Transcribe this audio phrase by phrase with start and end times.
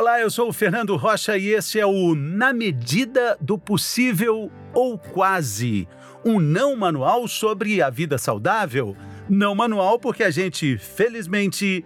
[0.00, 4.96] Olá, eu sou o Fernando Rocha e esse é o Na Medida do Possível ou
[4.96, 5.86] Quase,
[6.24, 8.96] um não manual sobre a vida saudável.
[9.28, 11.84] Não manual porque a gente, felizmente,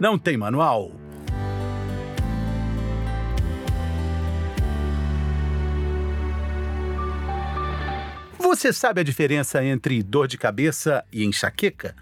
[0.00, 0.90] não tem manual.
[8.36, 11.94] Você sabe a diferença entre dor de cabeça e enxaqueca?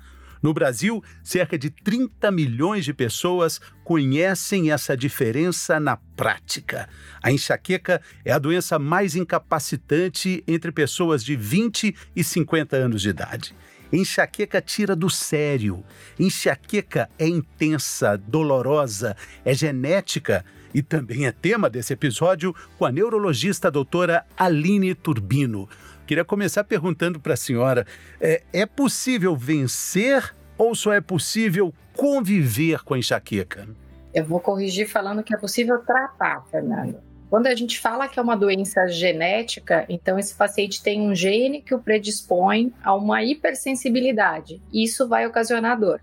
[0.43, 6.89] No Brasil, cerca de 30 milhões de pessoas conhecem essa diferença na prática.
[7.23, 13.11] A enxaqueca é a doença mais incapacitante entre pessoas de 20 e 50 anos de
[13.11, 13.55] idade.
[13.93, 15.85] Enxaqueca tira do sério.
[16.19, 19.15] Enxaqueca é intensa, dolorosa,
[19.45, 25.69] é genética e também é tema desse episódio com a neurologista doutora Aline Turbino.
[26.13, 27.87] Queria começar perguntando para a senhora:
[28.21, 33.67] é, é possível vencer ou só é possível conviver com a enxaqueca?
[34.13, 37.01] Eu vou corrigir falando que é possível tratar, Fernando.
[37.31, 41.63] Quando a gente fala que é uma doença genética, então esse paciente tem um gene
[41.63, 44.61] que o predispõe a uma hipersensibilidade.
[44.71, 45.99] Isso vai ocasionar dor.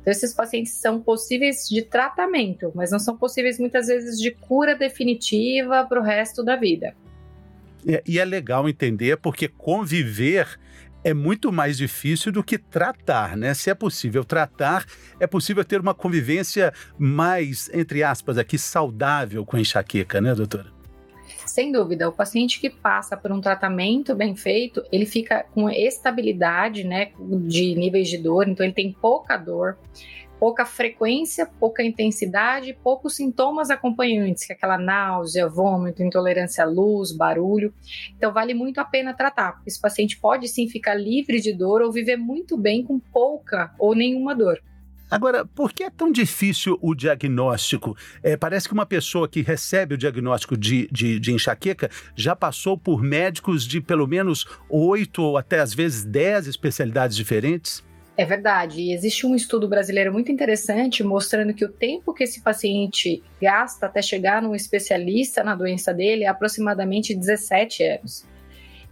[0.00, 4.74] Então, esses pacientes são possíveis de tratamento, mas não são possíveis muitas vezes de cura
[4.74, 6.96] definitiva para o resto da vida.
[7.86, 10.58] É, e é legal entender porque conviver
[11.04, 13.54] é muito mais difícil do que tratar, né?
[13.54, 14.84] Se é possível tratar,
[15.20, 20.66] é possível ter uma convivência mais, entre aspas, aqui, saudável com a enxaqueca, né, doutora?
[21.46, 26.82] Sem dúvida, o paciente que passa por um tratamento bem feito, ele fica com estabilidade,
[26.82, 29.78] né, de níveis de dor, então ele tem pouca dor,
[30.38, 37.12] pouca frequência, pouca intensidade, poucos sintomas acompanhantes, que é aquela náusea, vômito, intolerância à luz,
[37.12, 37.72] barulho.
[38.16, 39.60] Então vale muito a pena tratar.
[39.66, 43.94] Esse paciente pode sim ficar livre de dor ou viver muito bem com pouca ou
[43.94, 44.60] nenhuma dor.
[45.08, 47.96] Agora, por que é tão difícil o diagnóstico?
[48.22, 52.76] É, parece que uma pessoa que recebe o diagnóstico de, de, de, enxaqueca já passou
[52.76, 57.85] por médicos de pelo menos oito ou até às vezes dez especialidades diferentes.
[58.18, 58.80] É verdade.
[58.80, 63.86] E existe um estudo brasileiro muito interessante mostrando que o tempo que esse paciente gasta
[63.86, 68.24] até chegar num especialista na doença dele é aproximadamente 17 anos.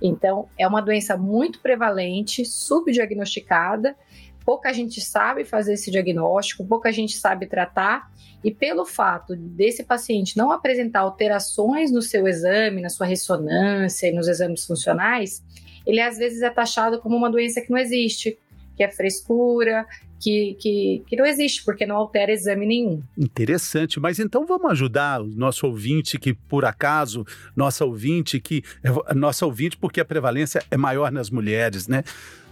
[0.02, 3.96] Então, é uma doença muito prevalente, subdiagnosticada.
[4.44, 8.12] Pouca gente sabe fazer esse diagnóstico, pouca gente sabe tratar,
[8.44, 14.12] e pelo fato desse paciente não apresentar alterações no seu exame, na sua ressonância e
[14.12, 15.42] nos exames funcionais,
[15.86, 18.38] ele às vezes é taxado como uma doença que não existe,
[18.76, 19.86] que é frescura,
[20.20, 23.02] que, que, que, não existe, porque não altera exame nenhum.
[23.16, 28.62] Interessante, mas então vamos ajudar o nosso ouvinte que, por acaso, nossa ouvinte que.
[28.82, 32.02] É, nossa ouvinte, porque a prevalência é maior nas mulheres, né?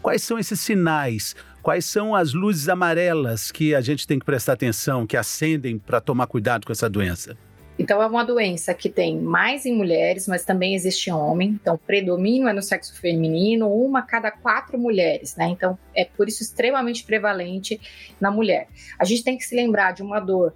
[0.03, 1.34] Quais são esses sinais?
[1.62, 6.00] Quais são as luzes amarelas que a gente tem que prestar atenção, que acendem para
[6.00, 7.37] tomar cuidado com essa doença?
[7.78, 11.59] Então, é uma doença que tem mais em mulheres, mas também existe em homem.
[11.60, 15.47] Então, predomínio é no sexo feminino, uma a cada quatro mulheres, né?
[15.49, 17.81] Então, é por isso extremamente prevalente
[18.21, 18.69] na mulher.
[18.99, 20.55] A gente tem que se lembrar de uma dor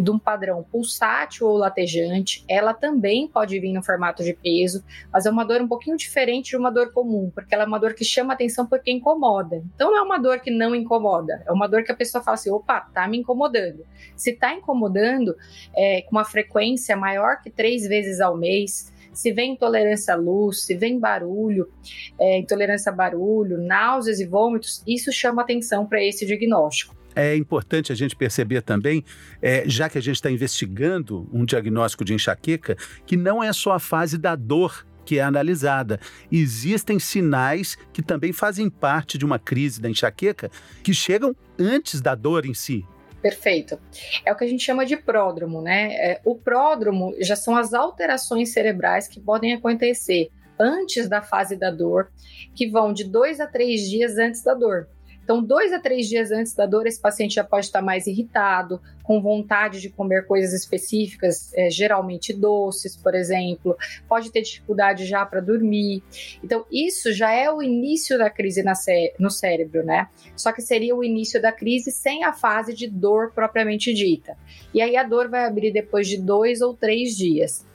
[0.00, 5.26] de um padrão pulsátil ou latejante, ela também pode vir no formato de peso, mas
[5.26, 7.94] é uma dor um pouquinho diferente de uma dor comum, porque ela é uma dor
[7.94, 9.62] que chama atenção porque incomoda.
[9.74, 12.34] Então não é uma dor que não incomoda, é uma dor que a pessoa fala
[12.34, 13.84] assim, opa, tá me incomodando.
[14.16, 15.36] Se tá incomodando
[15.76, 20.62] é, com uma frequência maior que três vezes ao mês, se vem intolerância à luz,
[20.62, 21.70] se vem barulho,
[22.18, 26.94] é, intolerância a barulho, náuseas e vômitos, isso chama atenção para esse diagnóstico.
[27.14, 29.04] É importante a gente perceber também,
[29.40, 32.76] é, já que a gente está investigando um diagnóstico de enxaqueca,
[33.06, 36.00] que não é só a fase da dor que é analisada.
[36.32, 40.50] Existem sinais que também fazem parte de uma crise da enxaqueca
[40.82, 42.84] que chegam antes da dor em si.
[43.20, 43.78] Perfeito.
[44.24, 45.94] É o que a gente chama de pródromo, né?
[45.94, 51.70] É, o pródromo já são as alterações cerebrais que podem acontecer antes da fase da
[51.70, 52.10] dor,
[52.54, 54.88] que vão de dois a três dias antes da dor.
[55.24, 58.80] Então, dois a três dias antes da dor, esse paciente já pode estar mais irritado,
[59.02, 63.76] com vontade de comer coisas específicas, é, geralmente doces, por exemplo,
[64.06, 66.02] pode ter dificuldade já para dormir.
[66.42, 70.08] Então, isso já é o início da crise cé no cérebro, né?
[70.36, 74.36] Só que seria o início da crise sem a fase de dor propriamente dita.
[74.72, 77.66] E aí a dor vai abrir depois de dois ou três dias.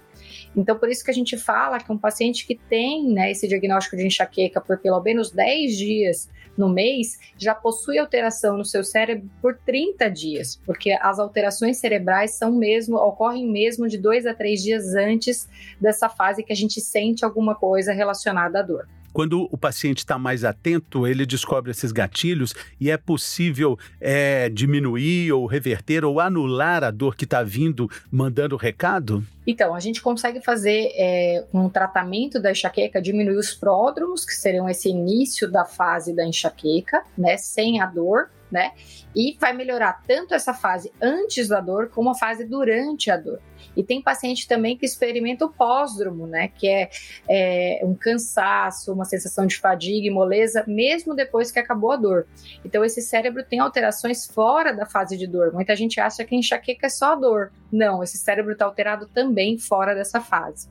[0.56, 3.96] Então, por isso que a gente fala que um paciente que tem né, esse diagnóstico
[3.96, 6.30] de enxaqueca por pelo menos 10 dias
[6.60, 12.32] no mês já possui alteração no seu cérebro por 30 dias, porque as alterações cerebrais
[12.32, 15.48] são mesmo, ocorrem mesmo de dois a três dias antes
[15.80, 18.88] dessa fase que a gente sente alguma coisa relacionada à dor.
[19.14, 25.32] Quando o paciente está mais atento, ele descobre esses gatilhos e é possível é, diminuir
[25.32, 29.24] ou reverter ou anular a dor que está vindo mandando o recado?
[29.46, 34.70] Então, a gente consegue fazer é, um tratamento da enxaqueca, diminuir os pródromos, que seriam
[34.70, 38.72] esse início da fase da enxaqueca, né, sem a dor, né?
[39.16, 43.40] E vai melhorar tanto essa fase antes da dor como a fase durante a dor.
[43.76, 46.48] E tem paciente também que experimenta o pós-dromo, né?
[46.50, 46.90] Que é,
[47.30, 52.28] é, um cansaço, uma sensação de fadiga e moleza, mesmo depois que acabou a dor.
[52.64, 55.54] Então, esse cérebro tem alterações fora da fase de dor.
[55.54, 57.52] Muita gente acha que enxaqueca é só dor.
[57.72, 60.68] Não, esse cérebro está alterado também fora dessa fase.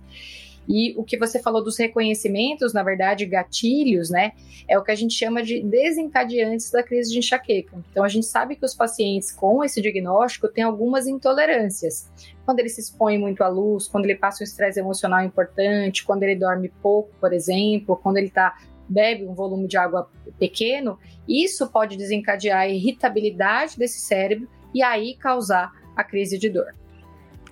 [0.68, 4.32] E o que você falou dos reconhecimentos, na verdade, gatilhos, né?
[4.68, 7.76] É o que a gente chama de desencadeantes da crise de enxaqueca.
[7.90, 12.10] Então, a gente sabe que os pacientes com esse diagnóstico têm algumas intolerâncias.
[12.44, 16.22] Quando ele se expõe muito à luz, quando ele passa um estresse emocional importante, quando
[16.22, 21.66] ele dorme pouco, por exemplo, quando ele tá bebe um volume de água pequeno, isso
[21.68, 26.74] pode desencadear a irritabilidade desse cérebro e aí causar a crise de dor.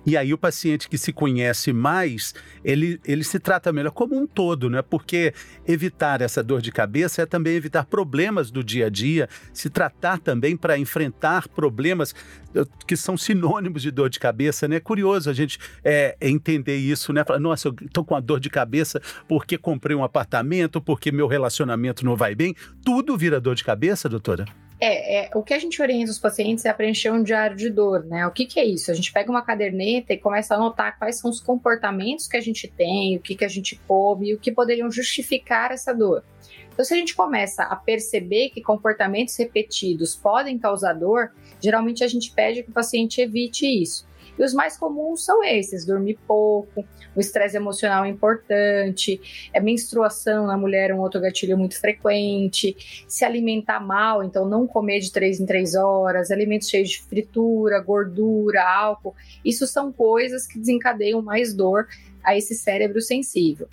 [0.07, 2.33] E aí o paciente que se conhece mais,
[2.63, 4.81] ele, ele se trata melhor como um todo, né?
[4.81, 5.33] Porque
[5.67, 10.17] evitar essa dor de cabeça é também evitar problemas do dia a dia, se tratar
[10.19, 12.15] também para enfrentar problemas
[12.55, 14.77] eh, que são sinônimos de dor de cabeça, né?
[14.77, 17.25] É curioso a gente é, entender isso, né?
[17.25, 21.27] Falar, nossa, eu estou com uma dor de cabeça porque comprei um apartamento, porque meu
[21.27, 22.55] relacionamento não vai bem.
[22.81, 24.45] Tudo vira dor de cabeça, doutora?
[24.79, 27.69] É, é, o que a gente orienta os pacientes é a preencher um diário de
[27.69, 28.27] dor, né?
[28.27, 28.91] O que, que é isso?
[28.91, 32.41] A gente pega uma caderneta e começa a anotar quais são os comportamentos que a
[32.41, 36.23] gente tem, o que, que a gente come o que poderiam justificar essa dor.
[36.71, 42.07] Então, se a gente começa a perceber que comportamentos repetidos podem causar dor, geralmente a
[42.07, 44.05] gente pede que o paciente evite isso.
[44.37, 46.85] E os mais comuns são esses: dormir pouco,
[47.15, 53.25] o estresse emocional é importante, é menstruação na mulher, um outro gatilho muito frequente, se
[53.25, 58.63] alimentar mal, então não comer de três em três horas, alimentos cheios de fritura, gordura,
[58.63, 59.15] álcool.
[59.43, 61.87] Isso são coisas que desencadeiam mais dor
[62.23, 63.69] a esse cérebro sensível.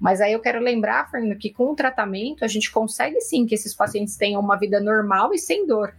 [0.00, 3.54] Mas aí eu quero lembrar, Fernando, que com o tratamento a gente consegue sim que
[3.54, 5.94] esses pacientes tenham uma vida normal e sem dor.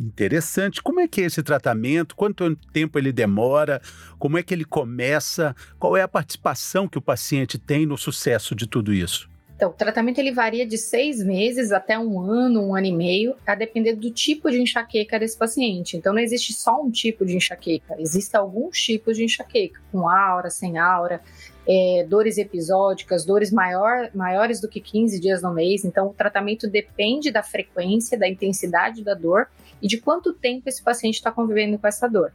[0.00, 0.82] Interessante.
[0.82, 2.16] Como é que é esse tratamento?
[2.16, 3.80] Quanto tempo ele demora?
[4.18, 5.54] Como é que ele começa?
[5.78, 9.28] Qual é a participação que o paciente tem no sucesso de tudo isso?
[9.56, 13.36] Então, o tratamento ele varia de seis meses até um ano, um ano e meio,
[13.46, 15.96] a depender do tipo de enxaqueca desse paciente.
[15.96, 20.50] Então, não existe só um tipo de enxaqueca, existem alguns tipos de enxaqueca, com aura,
[20.50, 21.20] sem aura,
[21.68, 25.84] é, dores episódicas, dores maior, maiores do que 15 dias no mês.
[25.84, 29.46] Então, o tratamento depende da frequência, da intensidade da dor
[29.80, 32.32] e de quanto tempo esse paciente está convivendo com essa dor.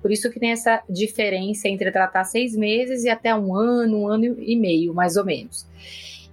[0.00, 4.08] Por isso que tem essa diferença entre tratar seis meses e até um ano, um
[4.08, 5.64] ano e meio, mais ou menos.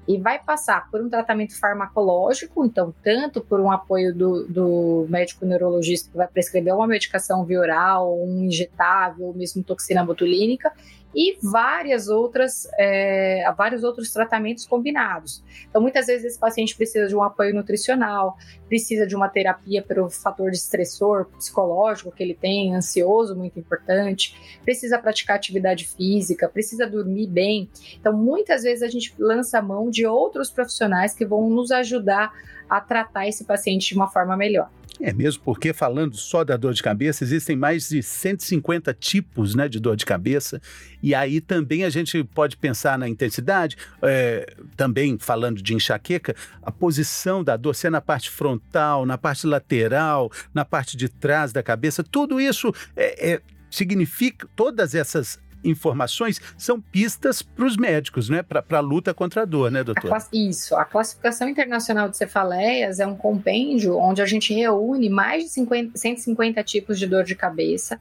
[0.08, 5.46] E vai passar por um tratamento farmacológico, então, tanto por um apoio do, do médico
[5.46, 10.74] neurologista que vai prescrever uma medicação via oral, um injetável, ou mesmo toxina botulínica,
[11.14, 15.44] e várias outras, é, vários outros tratamentos combinados.
[15.68, 20.10] Então, muitas vezes esse paciente precisa de um apoio nutricional, precisa de uma terapia pelo
[20.10, 26.86] fator de estressor psicológico que ele tem, ansioso, muito importante, precisa praticar atividade física, precisa
[26.86, 27.70] dormir bem.
[28.00, 32.32] Então, muitas vezes a gente lança a mão de outros profissionais que vão nos ajudar
[32.70, 34.70] a tratar esse paciente de uma forma melhor.
[35.02, 39.70] É mesmo porque, falando só da dor de cabeça, existem mais de 150 tipos né,
[39.70, 40.62] de dor de cabeça,
[41.02, 46.70] e aí também a gente pode pensar na intensidade, é, também falando de enxaqueca, a
[46.70, 51.54] posição da dor, se é na parte frontal, na parte lateral, na parte de trás
[51.54, 53.42] da cabeça, tudo isso é, é
[53.72, 58.44] significa, todas essas informações são pistas para os médicos, né?
[58.44, 60.12] Para a luta contra a dor, né, doutor?
[60.34, 60.76] Isso.
[60.76, 65.98] A Classificação Internacional de Cefaleias é um compêndio onde a gente reúne mais de 50,
[65.98, 68.00] 150 tipos de dor de cabeça.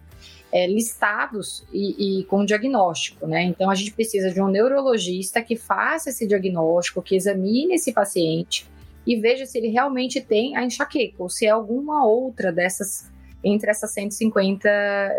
[0.50, 3.42] É, listados e, e, com diagnóstico, né?
[3.42, 8.66] Então a gente precisa de um neurologista que faça esse diagnóstico, que examine esse paciente
[9.06, 13.10] e veja se ele realmente tem a enxaqueca ou se é alguma outra dessas
[13.42, 14.68] entre essas 150,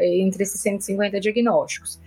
[0.02, 2.00] entre esses 150 diagnósticos.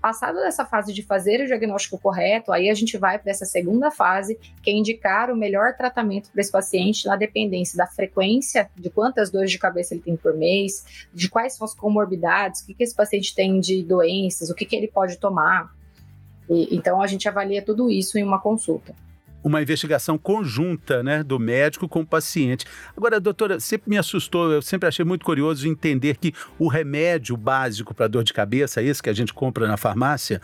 [0.00, 3.90] Passado dessa fase de fazer o diagnóstico correto, aí a gente vai para essa segunda
[3.90, 8.90] fase, que é indicar o melhor tratamento para esse paciente na dependência da frequência, de
[8.90, 12.74] quantas dores de cabeça ele tem por mês, de quais são as comorbidades, o que,
[12.74, 15.74] que esse paciente tem de doenças, o que, que ele pode tomar.
[16.50, 18.94] E, então a gente avalia tudo isso em uma consulta
[19.44, 22.64] uma investigação conjunta né, do médico com o paciente.
[22.96, 27.94] Agora, doutora, sempre me assustou, eu sempre achei muito curioso entender que o remédio básico
[27.94, 30.40] para dor de cabeça, esse que a gente compra na farmácia,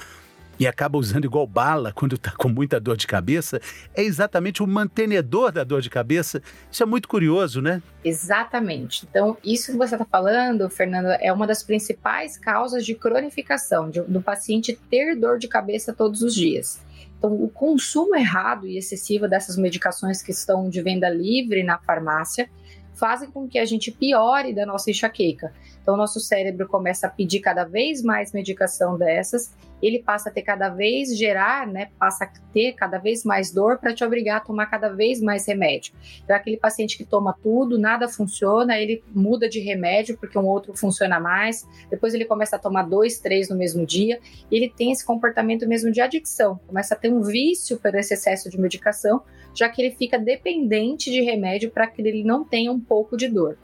[0.60, 3.58] e acaba usando igual bala quando está com muita dor de cabeça,
[3.94, 6.42] é exatamente o mantenedor da dor de cabeça.
[6.70, 7.82] Isso é muito curioso, né?
[8.04, 9.06] Exatamente.
[9.10, 14.02] Então, isso que você está falando, Fernando, é uma das principais causas de cronificação, de,
[14.02, 16.78] do paciente ter dor de cabeça todos os dias.
[17.18, 22.50] Então, o consumo errado e excessivo dessas medicações que estão de venda livre na farmácia
[22.94, 25.54] fazem com que a gente piore da nossa enxaqueca.
[25.80, 30.32] Então, o nosso cérebro começa a pedir cada vez mais medicação dessas, ele passa a
[30.32, 34.38] ter cada vez gerar, né, passa a ter cada vez mais dor para te obrigar
[34.38, 35.94] a tomar cada vez mais remédio.
[36.22, 40.76] Então, aquele paciente que toma tudo, nada funciona, ele muda de remédio porque um outro
[40.76, 44.20] funciona mais, depois ele começa a tomar dois, três no mesmo dia,
[44.50, 48.14] e ele tem esse comportamento mesmo de adicção, começa a ter um vício por esse
[48.14, 49.22] excesso de medicação,
[49.54, 53.28] já que ele fica dependente de remédio para que ele não tenha um pouco de
[53.28, 53.58] dor.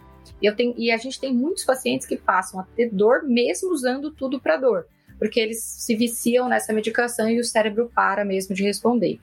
[0.57, 4.41] Tenho, e a gente tem muitos pacientes que passam a ter dor mesmo usando tudo
[4.41, 4.87] para dor,
[5.19, 9.19] porque eles se viciam nessa medicação e o cérebro para mesmo de responder.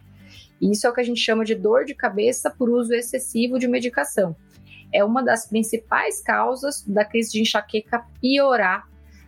[0.61, 3.59] E isso é o que a gente chama de dor de cabeça por uso excessivo
[3.59, 4.35] de medicação.
[4.93, 8.87] É uma das principais causas da crise de enxaqueca piorar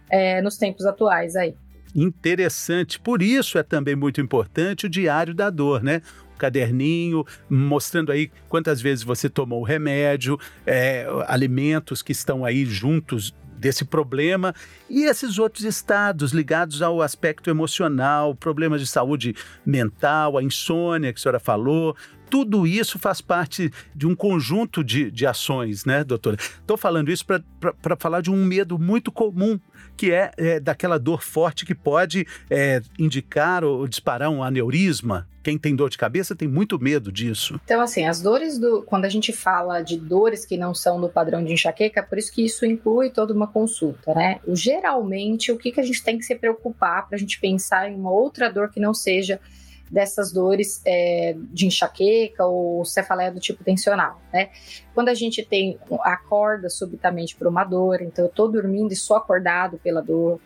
[0.10, 1.56] é, nos tempos atuais aí.
[1.96, 3.00] Interessante.
[3.00, 6.02] Por isso é também muito importante o diário da dor, né?
[6.38, 13.34] caderninho, mostrando aí quantas vezes você tomou o remédio, é, alimentos que estão aí juntos
[13.58, 14.54] desse problema
[14.90, 19.36] e esses outros estados ligados ao aspecto emocional, problemas de saúde
[19.66, 21.96] mental, a insônia que a senhora falou,
[22.30, 26.38] tudo isso faz parte de um conjunto de, de ações, né, doutora?
[26.38, 29.60] Estou falando isso para falar de um medo muito comum,
[29.96, 35.28] que é, é daquela dor forte que pode é, indicar ou disparar um aneurisma.
[35.44, 37.60] Quem tem dor de cabeça tem muito medo disso.
[37.64, 38.82] Então, assim, as dores do.
[38.82, 42.32] Quando a gente fala de dores que não são do padrão de enxaqueca, por isso
[42.32, 44.40] que isso inclui toda uma consulta, né?
[44.48, 47.96] Geralmente, o que, que a gente tem que se preocupar para a gente pensar em
[47.96, 49.40] uma outra dor que não seja
[49.90, 54.50] dessas dores é, de enxaqueca ou cefaleia do tipo tensional, né?
[54.94, 59.16] Quando a gente tem acorda subitamente por uma dor, então eu tô dormindo e sou
[59.16, 60.40] acordado pela dor,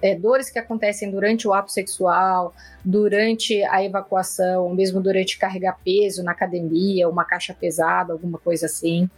[0.00, 6.22] é, dores que acontecem durante o ato sexual, durante a evacuação, mesmo durante carregar peso
[6.22, 9.08] na academia, uma caixa pesada, alguma coisa assim.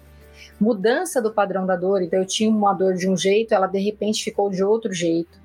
[0.59, 3.78] Mudança do padrão da dor, então eu tinha uma dor de um jeito, ela de
[3.78, 5.38] repente ficou de outro jeito.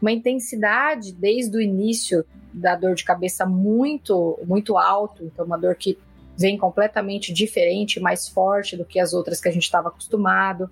[0.00, 5.74] Uma intensidade desde o início da dor de cabeça muito, muito alto, então uma dor
[5.74, 5.98] que
[6.38, 10.70] vem completamente diferente, mais forte do que as outras que a gente estava acostumado.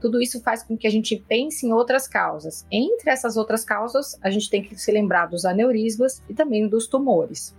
[0.00, 2.64] Tudo isso faz com que a gente pense em outras causas.
[2.70, 6.86] Entre essas outras causas, a gente tem que se lembrar dos aneurismas e também dos
[6.86, 7.52] tumores.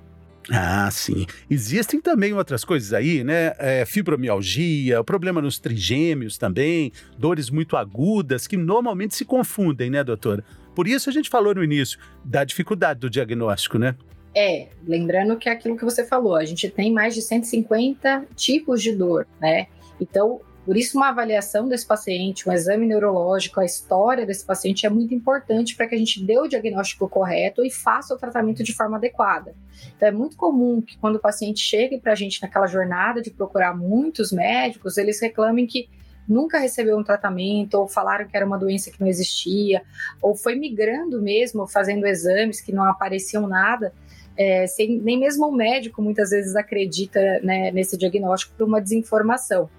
[0.49, 1.25] Ah, sim.
[1.49, 3.53] Existem também outras coisas aí, né?
[3.59, 10.43] É, fibromialgia, problema nos trigêmeos também, dores muito agudas que normalmente se confundem, né, doutora?
[10.79, 13.97] Por isso a gente falou no início da dificuldade do diagnóstico, né?
[14.33, 18.81] É, lembrando que é aquilo que você falou, a gente tem mais de 150 tipos
[18.81, 19.67] de dor, né?
[19.99, 24.89] Então, por isso uma avaliação desse paciente, um exame neurológico, a história desse paciente é
[24.89, 28.73] muito importante para que a gente dê o diagnóstico correto e faça o tratamento de
[28.73, 29.53] forma adequada.
[29.97, 33.31] Então, é muito comum que quando o paciente chegue para a gente naquela jornada de
[33.31, 35.89] procurar muitos médicos, eles reclamem que
[36.29, 39.81] nunca recebeu um tratamento, ou falaram que era uma doença que não existia,
[40.21, 43.91] ou foi migrando mesmo, fazendo exames que não apareciam nada,
[44.37, 49.69] é, sem, nem mesmo o médico muitas vezes acredita né, nesse diagnóstico por uma desinformação.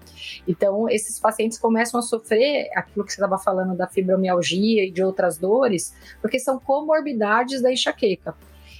[0.47, 5.03] Então, esses pacientes começam a sofrer aquilo que você estava falando da fibromialgia e de
[5.03, 8.35] outras dores, porque são comorbidades da enxaqueca.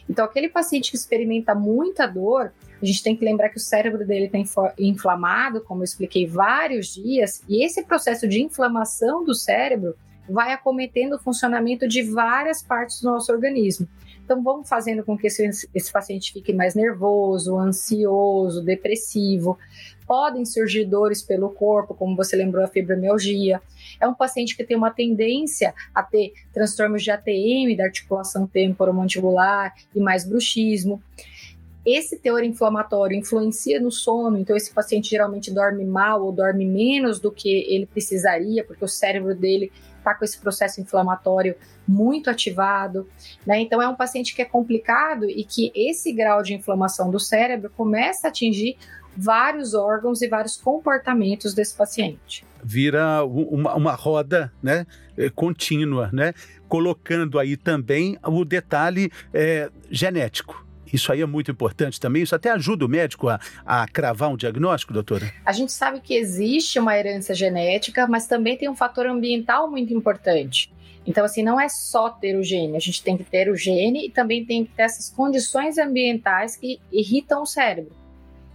[0.07, 4.05] Então, aquele paciente que experimenta muita dor, a gente tem que lembrar que o cérebro
[4.05, 4.37] dele está
[4.79, 9.95] inflamado, como eu expliquei, vários dias, e esse processo de inflamação do cérebro
[10.27, 13.87] vai acometendo o funcionamento de várias partes do nosso organismo.
[14.23, 19.57] Então, vamos fazendo com que esse, esse paciente fique mais nervoso, ansioso, depressivo.
[20.07, 23.61] Podem surgir dores pelo corpo, como você lembrou, a fibromialgia.
[23.99, 29.73] É um paciente que tem uma tendência a ter transtornos de ATM, da articulação temporomandibular
[29.93, 31.01] e mais bruxismo.
[31.85, 37.19] Esse teor inflamatório influencia no sono, então esse paciente geralmente dorme mal ou dorme menos
[37.19, 41.55] do que ele precisaria, porque o cérebro dele está com esse processo inflamatório
[41.87, 43.07] muito ativado,
[43.45, 43.59] né?
[43.59, 47.71] Então é um paciente que é complicado e que esse grau de inflamação do cérebro
[47.75, 48.77] começa a atingir
[49.17, 52.45] vários órgãos e vários comportamentos desse paciente.
[52.63, 54.85] Vira uma, uma roda, né,
[55.17, 56.33] eh, contínua, né,
[56.69, 60.65] colocando aí também o detalhe é, genético.
[60.93, 62.23] Isso aí é muito importante também.
[62.23, 65.31] Isso até ajuda o médico a, a cravar um diagnóstico, doutora?
[65.45, 69.93] A gente sabe que existe uma herança genética, mas também tem um fator ambiental muito
[69.93, 70.71] importante.
[71.05, 74.05] Então, assim, não é só ter o gene, a gente tem que ter o gene
[74.05, 77.91] e também tem que ter essas condições ambientais que irritam o cérebro.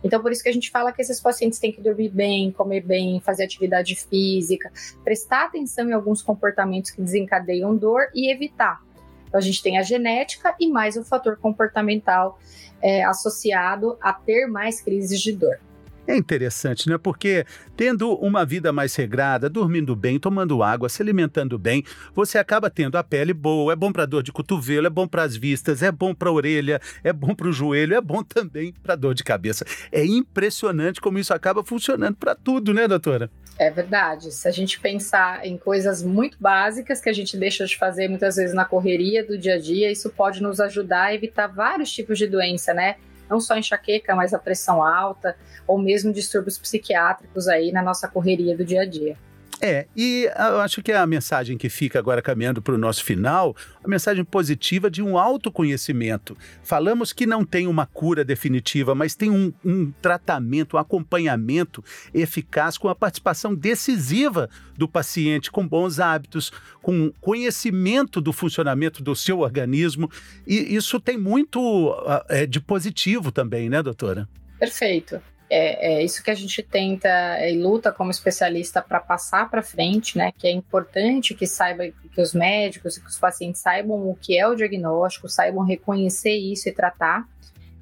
[0.05, 2.83] Então, por isso que a gente fala que esses pacientes têm que dormir bem, comer
[2.83, 4.71] bem, fazer atividade física,
[5.03, 8.86] prestar atenção em alguns comportamentos que desencadeiam dor e evitar.
[9.27, 12.39] Então, a gente tem a genética e mais o fator comportamental
[12.83, 15.59] é, associado a ter mais crises de dor.
[16.07, 16.97] É interessante, né?
[16.97, 17.45] Porque
[17.77, 21.85] tendo uma vida mais regrada, dormindo bem, tomando água, se alimentando bem,
[22.15, 25.25] você acaba tendo a pele boa, é bom para dor de cotovelo, é bom para
[25.25, 28.73] as vistas, é bom para a orelha, é bom para o joelho, é bom também
[28.83, 29.65] para dor de cabeça.
[29.91, 33.29] É impressionante como isso acaba funcionando para tudo, né, doutora?
[33.59, 34.31] É verdade.
[34.33, 38.37] Se a gente pensar em coisas muito básicas que a gente deixa de fazer muitas
[38.37, 42.19] vezes na correria do dia a dia, isso pode nos ajudar a evitar vários tipos
[42.19, 42.97] de doença, né?
[43.29, 48.57] Não só enxaqueca, mas a pressão alta, ou mesmo distúrbios psiquiátricos aí na nossa correria
[48.57, 49.17] do dia a dia.
[49.61, 53.57] É, e eu acho que a mensagem que fica agora caminhando para o nosso final,
[53.83, 56.37] a mensagem positiva de um autoconhecimento.
[56.63, 61.83] Falamos que não tem uma cura definitiva, mas tem um, um tratamento, um acompanhamento
[62.13, 69.17] eficaz com a participação decisiva do paciente, com bons hábitos, com conhecimento do funcionamento do
[69.17, 70.11] seu organismo.
[70.47, 71.95] E isso tem muito
[72.29, 74.29] é, de positivo também, né, doutora?
[74.59, 75.21] Perfeito.
[75.49, 77.09] É, é, isso que a gente tenta
[77.49, 80.33] e luta como especialista para passar para frente, né?
[80.37, 84.37] Que é importante que saiba que os médicos e que os pacientes saibam o que
[84.37, 87.29] é o diagnóstico, saibam reconhecer isso e tratar.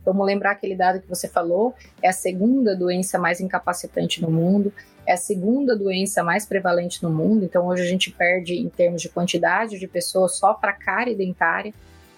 [0.04, 4.70] Vamos lembrar aquele dado que você falou: é a segunda doença mais incapacitante no mundo,
[5.06, 7.46] é a segunda doença mais prevalente no mundo.
[7.46, 11.72] Então hoje a gente perde em termos de quantidade de pessoas só para cárie dentária,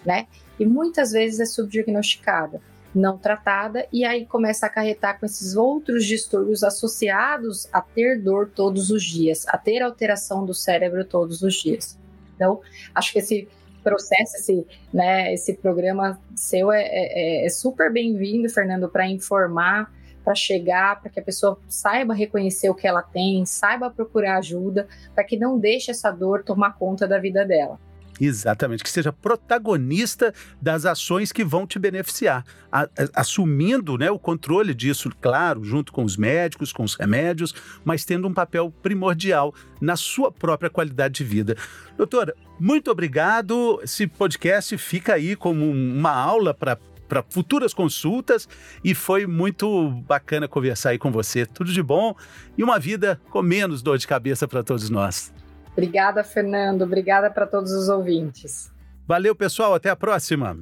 [0.05, 0.27] né?
[0.59, 2.59] E muitas vezes é subdiagnosticada
[2.93, 8.49] não tratada e aí começa a acarretar com esses outros distúrbios associados a ter dor
[8.53, 11.97] todos os dias, a ter alteração do cérebro todos os dias.
[12.35, 12.61] Então,
[12.93, 13.47] acho que esse
[13.83, 19.91] processo, esse, né, esse programa seu é, é, é super bem-vindo, Fernando, para informar,
[20.23, 24.87] para chegar, para que a pessoa saiba reconhecer o que ela tem, saiba procurar ajuda,
[25.15, 27.79] para que não deixe essa dor tomar conta da vida dela.
[28.19, 34.17] Exatamente, que seja protagonista das ações que vão te beneficiar, a, a, assumindo né, o
[34.17, 37.53] controle disso, claro, junto com os médicos, com os remédios,
[37.85, 41.55] mas tendo um papel primordial na sua própria qualidade de vida.
[41.95, 43.79] Doutora, muito obrigado.
[43.83, 48.49] Esse podcast fica aí como uma aula para para futuras consultas
[48.83, 51.45] e foi muito bacana conversar aí com você.
[51.45, 52.13] Tudo de bom
[52.57, 55.31] e uma vida com menos dor de cabeça para todos nós.
[55.77, 56.81] Obrigada, Fernando.
[56.81, 58.71] Obrigada para todos os ouvintes.
[59.05, 59.75] Valeu, pessoal.
[59.75, 60.57] Até a próxima.